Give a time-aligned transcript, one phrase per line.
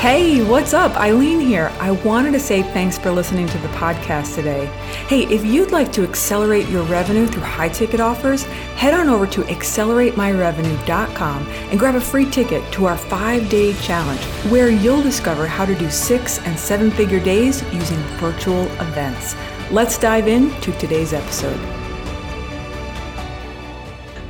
[0.00, 0.94] Hey, what's up?
[0.94, 1.72] Eileen here.
[1.80, 4.66] I wanted to say thanks for listening to the podcast today.
[5.08, 8.44] Hey, if you'd like to accelerate your revenue through high ticket offers,
[8.76, 14.20] head on over to acceleratemyrevenue.com and grab a free ticket to our five day challenge
[14.52, 19.34] where you'll discover how to do six and seven figure days using virtual events.
[19.72, 21.58] Let's dive into today's episode.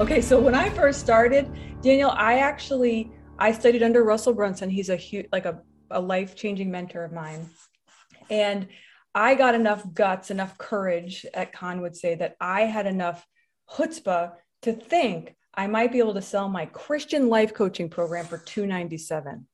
[0.01, 1.47] Okay, so when I first started,
[1.83, 4.71] Daniel, I actually I studied under Russell Brunson.
[4.71, 7.49] He's a huge, like a, a life changing mentor of mine.
[8.31, 8.69] And
[9.15, 13.27] I got enough guts, enough courage, at Con would say, that I had enough
[13.71, 14.33] chutzpah
[14.63, 19.47] to think I might be able to sell my Christian life coaching program for 297.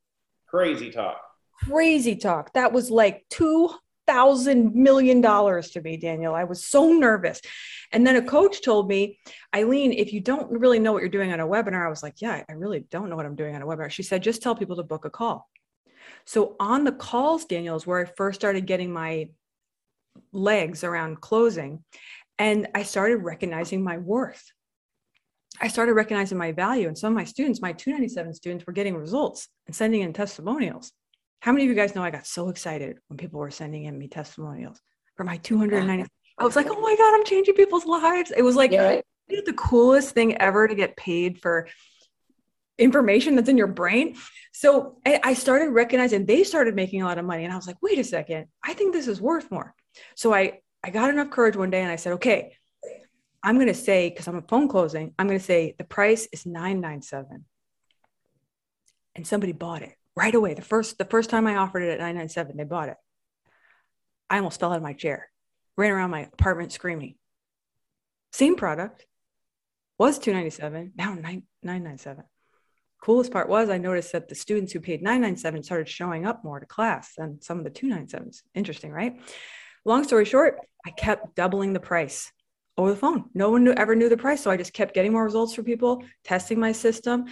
[0.46, 1.20] Crazy talk.
[1.64, 2.52] Crazy talk.
[2.52, 3.70] That was like two
[4.06, 6.34] thousand million dollars to me, Daniel.
[6.34, 7.40] I was so nervous.
[7.92, 9.18] And then a coach told me,
[9.54, 12.20] Eileen, if you don't really know what you're doing on a webinar, I was like,
[12.20, 13.90] yeah, I really don't know what I'm doing on a webinar.
[13.90, 15.48] She said, just tell people to book a call.
[16.26, 19.28] So on the calls, Daniel, is where I first started getting my
[20.32, 21.84] legs around closing.
[22.38, 24.44] And I started recognizing my worth.
[25.60, 26.88] I started recognizing my value.
[26.88, 30.92] And some of my students, my 297 students, were getting results and sending in testimonials.
[31.40, 33.98] How many of you guys know I got so excited when people were sending in
[33.98, 34.80] me testimonials
[35.16, 36.08] for my 290?
[36.38, 38.32] I was like, oh my God, I'm changing people's lives.
[38.36, 39.04] It was like yeah, right.
[39.28, 41.68] the coolest thing ever to get paid for
[42.78, 44.16] information that's in your brain.
[44.52, 47.44] So I started recognizing they started making a lot of money.
[47.44, 49.74] And I was like, wait a second, I think this is worth more.
[50.16, 52.56] So I, I got enough courage one day and I said, okay,
[53.42, 56.26] I'm going to say, because I'm a phone closing, I'm going to say the price
[56.32, 57.44] is 997.
[59.16, 60.54] And somebody bought it right away.
[60.54, 62.96] The first the first time I offered it at 997, they bought it.
[64.30, 65.28] I almost fell out of my chair,
[65.76, 67.16] ran around my apartment screaming.
[68.32, 69.06] Same product,
[69.98, 72.24] was 297, now 997.
[73.00, 76.58] Coolest part was I noticed that the students who paid 997 started showing up more
[76.58, 78.42] to class than some of the 297s.
[78.54, 79.20] Interesting, right?
[79.84, 82.32] Long story short, I kept doubling the price
[82.78, 83.26] over the phone.
[83.34, 84.42] No one knew, ever knew the price.
[84.42, 87.26] So I just kept getting more results for people, testing my system.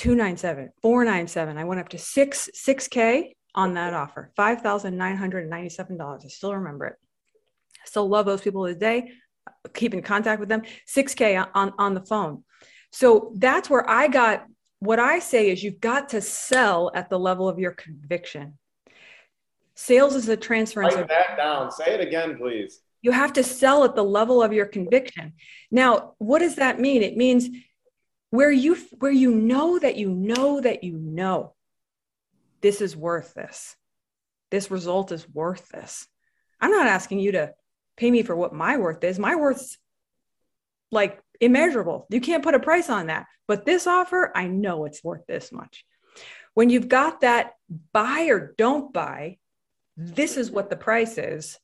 [0.00, 1.58] 297, 497.
[1.58, 6.24] I went up to six, 6K on that offer, $5,997.
[6.24, 6.96] I still remember it.
[7.82, 9.10] I still love those people today,
[9.74, 12.44] keep in contact with them, 6K on, on the phone.
[12.90, 14.46] So that's where I got
[14.78, 18.56] what I say is you've got to sell at the level of your conviction.
[19.74, 20.94] Sales is a transference.
[20.94, 21.70] Write that down.
[21.70, 22.80] Say it again, please.
[23.02, 25.34] You have to sell at the level of your conviction.
[25.70, 27.02] Now, what does that mean?
[27.02, 27.50] It means
[28.30, 31.54] where you where you know that you know that you know
[32.60, 33.76] this is worth this.
[34.50, 36.06] This result is worth this.
[36.60, 37.54] I'm not asking you to
[37.96, 39.18] pay me for what my worth is.
[39.18, 39.78] My worth's
[40.90, 42.06] like immeasurable.
[42.10, 43.26] You can't put a price on that.
[43.46, 45.84] But this offer i know it's worth this much.
[46.54, 47.52] When you've got that
[47.92, 49.38] buy or don't buy
[49.96, 51.58] this is what the price is.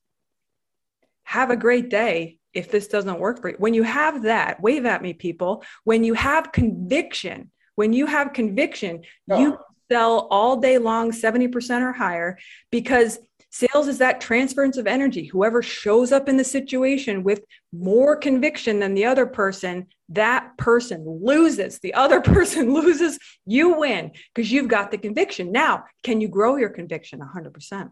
[1.22, 3.56] Have a great day if this doesn't work for you.
[3.59, 5.62] When you have that, wave at me, people.
[5.84, 9.39] When you have conviction, when you have conviction, oh.
[9.39, 9.59] you
[9.91, 12.39] sell all day long 70% or higher
[12.71, 13.19] because
[13.50, 15.27] sales is that transference of energy.
[15.27, 21.06] Whoever shows up in the situation with more conviction than the other person, that person
[21.22, 21.78] loses.
[21.81, 23.19] The other person loses.
[23.45, 25.53] You win because you've got the conviction.
[25.53, 27.91] Now, can you grow your conviction 100%?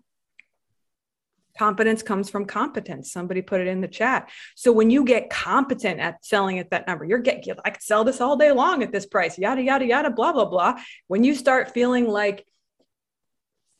[1.58, 3.12] Competence comes from competence.
[3.12, 4.30] Somebody put it in the chat.
[4.56, 8.02] So when you get competent at selling at that number, you're getting, I could sell
[8.02, 10.80] this all day long at this price, yada, yada, yada, blah, blah, blah.
[11.06, 12.44] When you start feeling like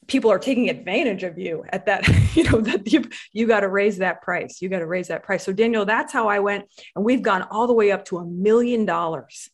[0.07, 3.69] people are taking advantage of you at that, you know, that you, you got to
[3.69, 4.61] raise that price.
[4.61, 5.45] You got to raise that price.
[5.45, 6.67] So Daniel, that's how I went.
[6.95, 9.49] And we've gone all the way up to a million dollars,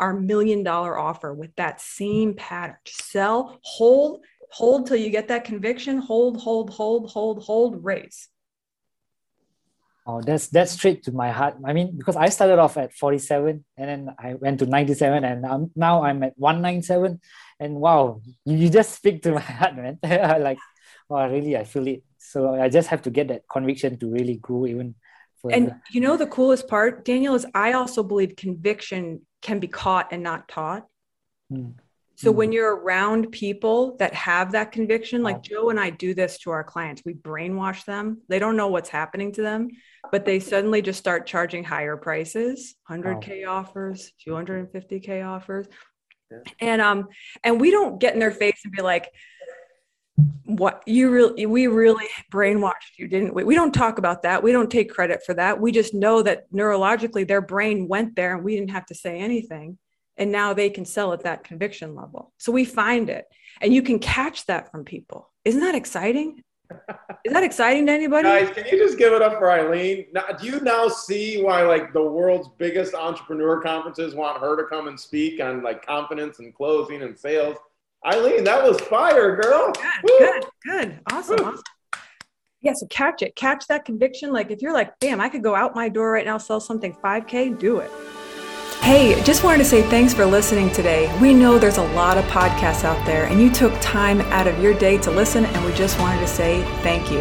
[0.00, 2.76] our million dollar offer with that same pattern.
[2.86, 5.98] Sell, hold, hold till you get that conviction.
[5.98, 8.28] Hold hold hold hold hold raise.
[10.06, 11.54] Oh that's that's straight to my heart.
[11.64, 15.46] I mean because i started off at 47 and then i went to 97 and
[15.46, 17.20] I'm, now i'm at 197
[17.58, 19.98] and wow you, you just speak to my heart man.
[20.48, 20.58] Like
[21.10, 22.02] oh really i feel it.
[22.18, 24.94] So i just have to get that conviction to really grow even
[25.40, 25.56] further.
[25.56, 30.08] and you know the coolest part daniel is i also believe conviction can be caught
[30.10, 30.84] and not taught.
[31.52, 31.74] Mm.
[32.16, 32.38] So mm-hmm.
[32.38, 36.50] when you're around people that have that conviction, like Joe and I do this to
[36.50, 38.20] our clients, we brainwash them.
[38.28, 39.68] They don't know what's happening to them,
[40.12, 45.66] but they suddenly just start charging higher prices, 100k offers, 250k offers.
[46.60, 47.08] And um
[47.44, 49.10] and we don't get in their face and be like
[50.44, 50.82] what?
[50.86, 53.44] You really we really brainwashed you didn't we?
[53.44, 54.42] We don't talk about that.
[54.42, 55.60] We don't take credit for that.
[55.60, 59.18] We just know that neurologically their brain went there and we didn't have to say
[59.18, 59.78] anything
[60.16, 62.32] and now they can sell at that conviction level.
[62.38, 63.26] So we find it
[63.60, 65.30] and you can catch that from people.
[65.44, 66.42] Isn't that exciting?
[67.24, 68.24] Is that exciting to anybody?
[68.24, 70.06] Guys, can you just give it up for Eileen?
[70.12, 74.64] Now, do you now see why like the world's biggest entrepreneur conferences want her to
[74.64, 77.56] come and speak on like confidence and closing and sales?
[78.06, 79.72] Eileen, that was fire, girl.
[79.72, 80.18] Good, Woo!
[80.18, 81.00] good, good.
[81.10, 81.62] Awesome, awesome.
[82.60, 83.36] Yeah, so catch it.
[83.36, 84.32] Catch that conviction.
[84.32, 86.94] Like if you're like, damn, I could go out my door right now, sell something
[86.94, 87.90] 5K, do it.
[88.84, 91.10] Hey, just wanted to say thanks for listening today.
[91.18, 94.62] We know there's a lot of podcasts out there, and you took time out of
[94.62, 97.20] your day to listen, and we just wanted to say thank you.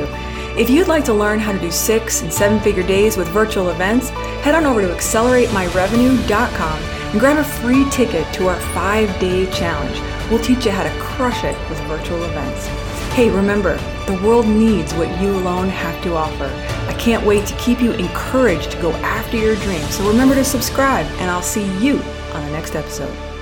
[0.59, 3.69] If you'd like to learn how to do six and seven figure days with virtual
[3.69, 4.09] events,
[4.43, 9.97] head on over to acceleratemyrevenue.com and grab a free ticket to our five day challenge.
[10.29, 12.67] We'll teach you how to crush it with virtual events.
[13.15, 16.45] Hey, remember, the world needs what you alone have to offer.
[16.87, 19.95] I can't wait to keep you encouraged to go after your dreams.
[19.95, 21.99] So remember to subscribe, and I'll see you
[22.33, 23.32] on the next episode.